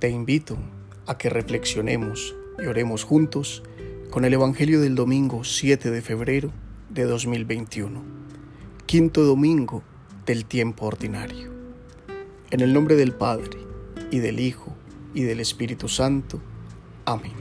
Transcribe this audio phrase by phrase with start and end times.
[0.00, 0.56] Te invito
[1.06, 3.62] a que reflexionemos y oremos juntos
[4.08, 6.50] con el Evangelio del domingo 7 de febrero
[6.88, 8.02] de 2021,
[8.86, 9.82] quinto domingo
[10.24, 11.52] del tiempo ordinario.
[12.50, 13.58] En el nombre del Padre,
[14.10, 14.74] y del Hijo,
[15.12, 16.40] y del Espíritu Santo.
[17.04, 17.34] Amén.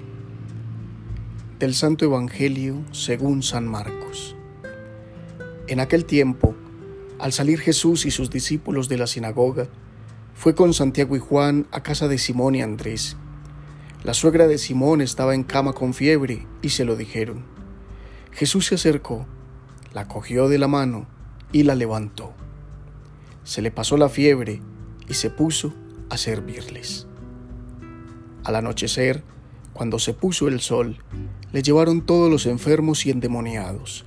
[1.59, 4.35] Del Santo Evangelio según San Marcos.
[5.67, 6.55] En aquel tiempo,
[7.19, 9.69] al salir Jesús y sus discípulos de la sinagoga,
[10.39, 13.17] fue con Santiago y Juan a casa de Simón y Andrés.
[14.05, 17.43] La suegra de Simón estaba en cama con fiebre y se lo dijeron.
[18.31, 19.27] Jesús se acercó,
[19.93, 21.07] la cogió de la mano
[21.51, 22.31] y la levantó.
[23.43, 24.61] Se le pasó la fiebre
[25.09, 25.73] y se puso
[26.09, 27.05] a servirles.
[28.45, 29.25] Al anochecer,
[29.73, 30.99] cuando se puso el sol,
[31.51, 34.05] le llevaron todos los enfermos y endemoniados.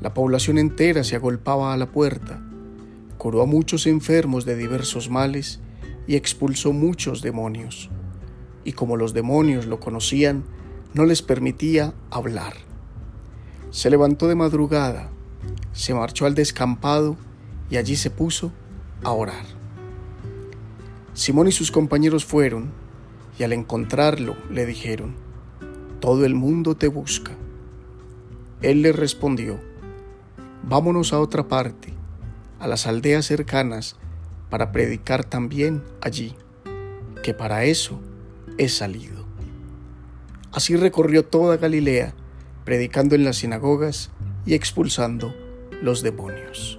[0.00, 2.40] La población entera se agolpaba a la puerta
[3.20, 5.60] curó a muchos enfermos de diversos males
[6.06, 7.90] y expulsó muchos demonios.
[8.64, 10.42] Y como los demonios lo conocían,
[10.94, 12.54] no les permitía hablar.
[13.70, 15.10] Se levantó de madrugada,
[15.72, 17.18] se marchó al descampado
[17.68, 18.52] y allí se puso
[19.04, 19.44] a orar.
[21.12, 22.72] Simón y sus compañeros fueron
[23.38, 25.14] y al encontrarlo le dijeron,
[26.00, 27.32] Todo el mundo te busca.
[28.62, 29.60] Él les respondió,
[30.62, 31.99] Vámonos a otra parte
[32.60, 33.96] a las aldeas cercanas
[34.50, 36.34] para predicar también allí,
[37.22, 38.00] que para eso
[38.58, 39.24] he salido.
[40.52, 42.14] Así recorrió toda Galilea,
[42.64, 44.10] predicando en las sinagogas
[44.44, 45.34] y expulsando
[45.82, 46.78] los demonios.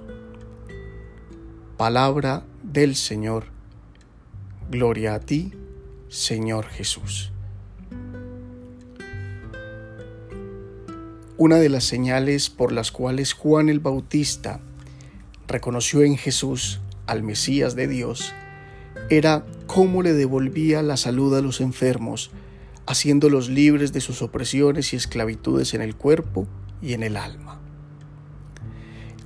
[1.78, 3.46] Palabra del Señor.
[4.70, 5.54] Gloria a ti,
[6.09, 7.32] Señor Jesús.
[11.38, 14.59] Una de las señales por las cuales Juan el Bautista
[15.52, 18.34] reconoció en Jesús al Mesías de Dios
[19.10, 22.31] era cómo le devolvía la salud a los enfermos,
[22.88, 26.48] haciéndolos libres de sus opresiones y esclavitudes en el cuerpo
[26.81, 27.59] y en el alma.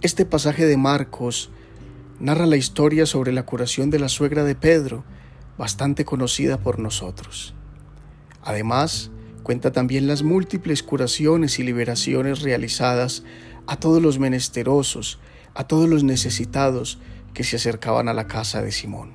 [0.02, 1.50] Este pasaje de Marcos
[2.20, 5.04] narra la historia sobre la curación de la suegra de Pedro,
[5.58, 7.54] bastante conocida por nosotros.
[8.44, 9.12] Además,
[9.44, 13.24] cuenta también las múltiples curaciones y liberaciones realizadas
[13.68, 15.20] a todos los menesterosos
[15.56, 17.00] a todos los necesitados
[17.34, 19.14] que se acercaban a la casa de Simón.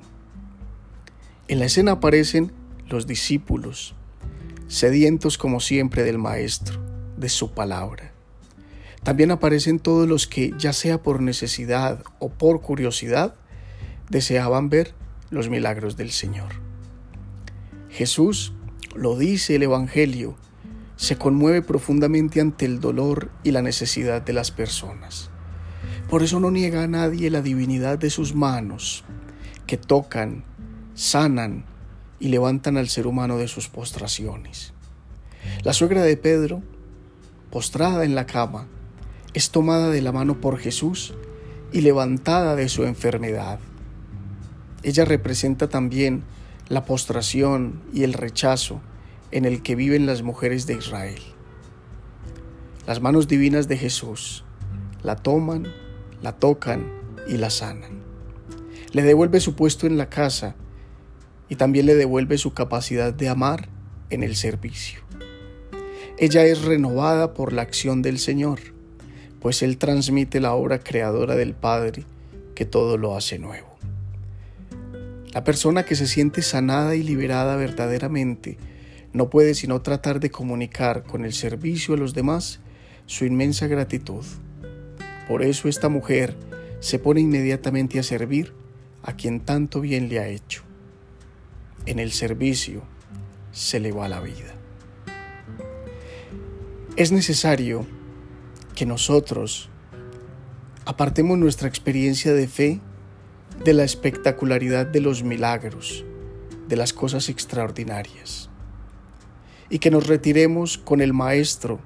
[1.47, 2.51] En la escena aparecen
[2.87, 3.95] los discípulos,
[4.67, 6.79] sedientos como siempre del Maestro,
[7.17, 8.11] de su palabra.
[9.03, 13.35] También aparecen todos los que, ya sea por necesidad o por curiosidad,
[14.09, 14.93] deseaban ver
[15.29, 16.51] los milagros del Señor.
[17.89, 18.53] Jesús,
[18.95, 20.35] lo dice el Evangelio,
[20.95, 25.30] se conmueve profundamente ante el dolor y la necesidad de las personas.
[26.11, 29.05] Por eso no niega a nadie la divinidad de sus manos,
[29.65, 30.43] que tocan,
[30.93, 31.63] sanan
[32.19, 34.73] y levantan al ser humano de sus postraciones.
[35.63, 36.63] La suegra de Pedro,
[37.49, 38.67] postrada en la cama,
[39.33, 41.13] es tomada de la mano por Jesús
[41.71, 43.61] y levantada de su enfermedad.
[44.83, 46.25] Ella representa también
[46.67, 48.81] la postración y el rechazo
[49.31, 51.21] en el que viven las mujeres de Israel.
[52.85, 54.43] Las manos divinas de Jesús
[55.03, 55.67] la toman
[56.21, 56.91] la tocan
[57.27, 58.01] y la sanan.
[58.91, 60.55] Le devuelve su puesto en la casa
[61.49, 63.69] y también le devuelve su capacidad de amar
[64.09, 65.01] en el servicio.
[66.17, 68.59] Ella es renovada por la acción del Señor,
[69.39, 72.05] pues Él transmite la obra creadora del Padre
[72.53, 73.67] que todo lo hace nuevo.
[75.33, 78.57] La persona que se siente sanada y liberada verdaderamente
[79.13, 82.59] no puede sino tratar de comunicar con el servicio a los demás
[83.05, 84.23] su inmensa gratitud
[85.31, 86.35] por eso esta mujer
[86.81, 88.51] se pone inmediatamente a servir
[89.01, 90.63] a quien tanto bien le ha hecho.
[91.85, 92.81] En el servicio
[93.53, 94.53] se le va la vida.
[96.97, 97.87] Es necesario
[98.75, 99.69] que nosotros
[100.83, 102.81] apartemos nuestra experiencia de fe
[103.63, 106.03] de la espectacularidad de los milagros,
[106.67, 108.49] de las cosas extraordinarias,
[109.69, 111.79] y que nos retiremos con el Maestro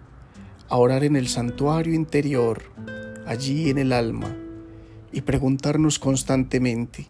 [0.67, 2.63] a orar en el santuario interior
[3.25, 4.35] allí en el alma
[5.11, 7.07] y preguntarnos constantemente,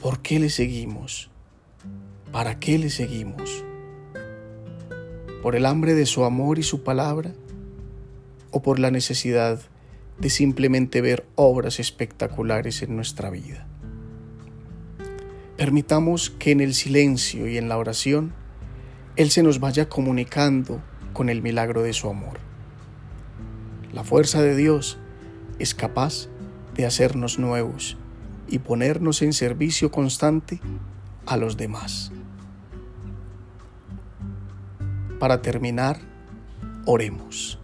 [0.00, 1.30] ¿por qué le seguimos?
[2.32, 3.64] ¿Para qué le seguimos?
[5.42, 7.32] ¿Por el hambre de su amor y su palabra?
[8.50, 9.60] ¿O por la necesidad
[10.18, 13.66] de simplemente ver obras espectaculares en nuestra vida?
[15.56, 18.32] Permitamos que en el silencio y en la oración
[19.16, 20.82] Él se nos vaya comunicando
[21.12, 22.49] con el milagro de su amor.
[23.92, 24.98] La fuerza de Dios
[25.58, 26.28] es capaz
[26.76, 27.96] de hacernos nuevos
[28.46, 30.60] y ponernos en servicio constante
[31.26, 32.12] a los demás.
[35.18, 35.98] Para terminar,
[36.86, 37.58] oremos.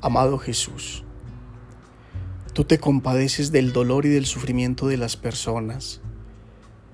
[0.00, 1.02] Amado Jesús,
[2.52, 6.00] tú te compadeces del dolor y del sufrimiento de las personas,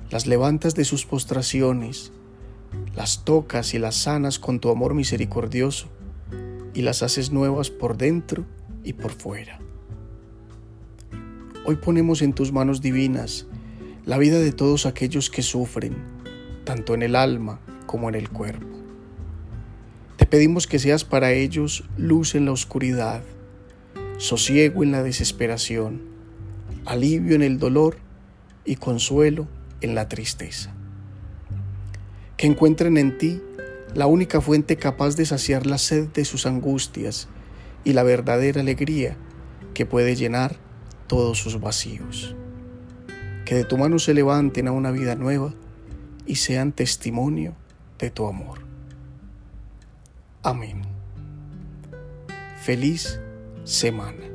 [0.09, 2.11] las levantas de sus postraciones,
[2.94, 5.88] las tocas y las sanas con tu amor misericordioso
[6.75, 8.44] y las haces nuevas por dentro
[8.84, 9.61] y por fuera.
[11.67, 13.46] Hoy ponemos en tus manos divinas
[14.05, 15.94] la vida de todos aquellos que sufren,
[16.64, 18.67] tanto en el alma como en el cuerpo.
[20.17, 23.22] Te pedimos que seas para ellos luz en la oscuridad,
[24.17, 26.02] sosiego en la desesperación,
[26.84, 27.96] alivio en el dolor
[28.64, 29.49] y consuelo
[29.81, 30.75] en la tristeza.
[32.37, 33.43] Que encuentren en ti
[33.95, 37.29] la única fuente capaz de saciar la sed de sus angustias
[37.85, 39.17] y la verdadera alegría
[39.75, 40.57] que puede llenar
[41.07, 42.37] todos sus vacíos.
[43.45, 45.55] Que de tu mano se levanten a una vida nueva
[46.27, 47.55] y sean testimonio
[47.99, 48.61] de tu amor.
[50.43, 50.83] Amén.
[52.63, 53.21] Feliz
[53.65, 54.30] semana.